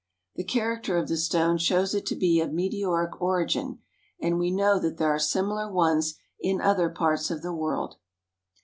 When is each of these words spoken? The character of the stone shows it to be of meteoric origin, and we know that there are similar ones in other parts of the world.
The 0.35 0.43
character 0.43 0.97
of 0.97 1.07
the 1.09 1.15
stone 1.15 1.59
shows 1.59 1.93
it 1.93 2.07
to 2.07 2.15
be 2.15 2.41
of 2.41 2.51
meteoric 2.51 3.21
origin, 3.21 3.83
and 4.19 4.39
we 4.39 4.49
know 4.49 4.79
that 4.79 4.97
there 4.97 5.13
are 5.13 5.19
similar 5.19 5.71
ones 5.71 6.15
in 6.39 6.59
other 6.59 6.89
parts 6.89 7.29
of 7.29 7.43
the 7.43 7.53
world. 7.53 7.97